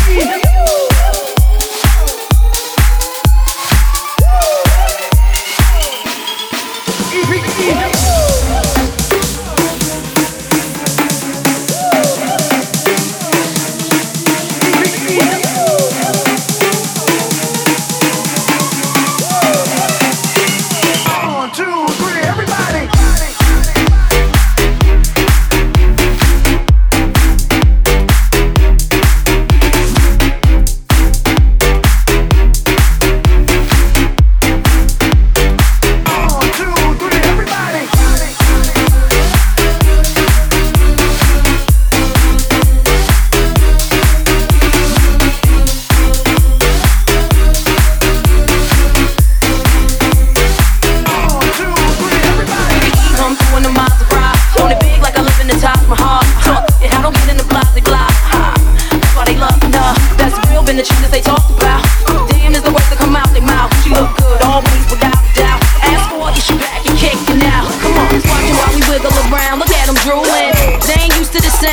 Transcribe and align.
free. 0.00 0.91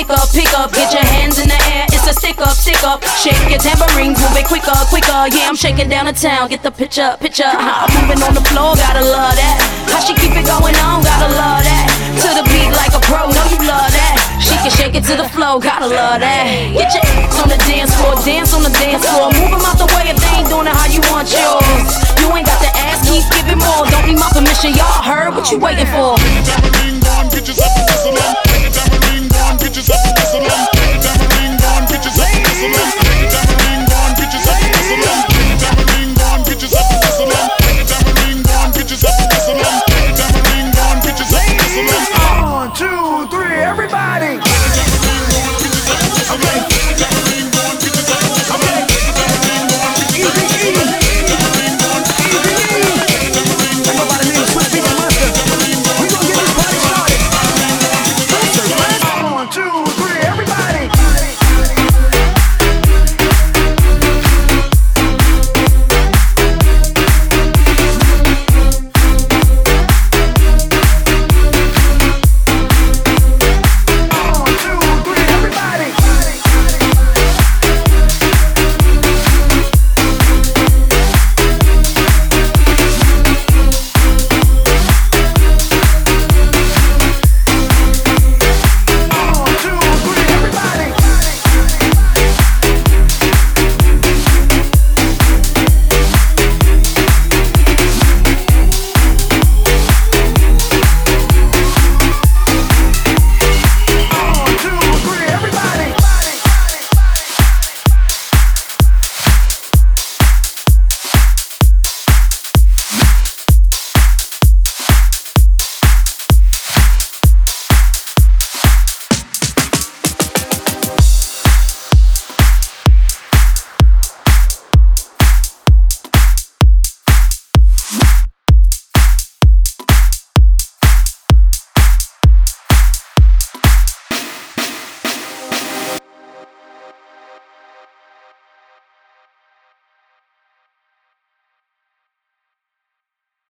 pick 0.00 0.16
up, 0.16 0.28
pick 0.32 0.52
up, 0.56 0.72
get 0.72 0.92
your 0.92 1.04
hands 1.04 1.36
in 1.36 1.48
the 1.48 1.60
air. 1.76 1.84
It's 1.92 2.08
a 2.08 2.14
stick 2.16 2.40
up, 2.40 2.56
stick 2.56 2.80
up. 2.84 3.04
Shake 3.20 3.36
your 3.52 3.60
tambourines, 3.60 4.16
move 4.16 4.32
it 4.32 4.48
quicker, 4.48 4.72
quicker. 4.88 5.28
Yeah, 5.28 5.48
I'm 5.48 5.56
shaking 5.56 5.88
down 5.92 6.06
the 6.08 6.16
town. 6.16 6.48
Get 6.48 6.62
the 6.62 6.72
picture, 6.72 7.16
picture. 7.20 7.44
How 7.44 7.84
I'm 7.84 7.92
moving 8.00 8.22
on 8.24 8.32
the 8.32 8.44
floor, 8.48 8.72
gotta 8.80 9.04
love 9.04 9.36
that. 9.36 9.56
How 9.92 10.00
she 10.00 10.16
keep 10.16 10.32
it 10.32 10.48
going 10.48 10.76
on, 10.88 11.04
gotta 11.04 11.28
love 11.36 11.60
that. 11.68 11.86
To 12.24 12.28
the 12.32 12.44
beat 12.48 12.72
like 12.72 12.96
a 12.96 13.02
pro, 13.04 13.28
know 13.28 13.46
you 13.52 13.60
love 13.68 13.92
that. 13.92 14.16
She 14.40 14.56
can 14.64 14.72
shake 14.72 14.96
it 14.96 15.04
to 15.04 15.20
the 15.20 15.28
flow, 15.36 15.60
gotta 15.60 15.86
love 15.86 16.24
that. 16.24 16.48
Get 16.72 16.96
your 16.96 17.04
ass 17.04 17.36
on 17.36 17.48
the 17.52 17.60
dance 17.68 17.92
floor, 18.00 18.16
dance 18.24 18.56
on 18.56 18.62
the 18.64 18.72
dance 18.80 19.04
floor. 19.04 19.28
Move 19.36 19.52
'em 19.52 19.68
out 19.68 19.76
the 19.76 19.88
way 19.92 20.08
if 20.08 20.16
they 20.16 20.32
ain't 20.40 20.48
doing 20.48 20.64
it 20.64 20.72
how 20.72 20.88
you 20.88 21.04
want 21.12 21.28
yours. 21.28 21.92
You 22.16 22.32
ain't 22.32 22.48
got 22.48 22.60
to 22.64 22.72
ask, 22.88 23.04
keep 23.04 23.24
giving 23.36 23.60
more. 23.60 23.84
Don't 23.92 24.08
need 24.08 24.16
my 24.16 24.32
permission, 24.32 24.72
y'all 24.72 25.04
heard 25.04 25.36
what 25.36 25.52
you 25.52 25.60
waiting 25.60 25.88
for. 25.92 26.16
Get 26.16 26.48
your 26.48 26.70
on, 27.20 27.28
get 27.28 27.79